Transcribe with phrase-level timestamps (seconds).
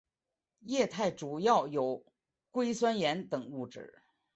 [0.61, 2.03] 液态主要有
[2.49, 4.01] 硅酸盐等物质。